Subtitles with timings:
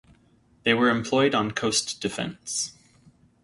[0.63, 2.73] They were employed on coast defence.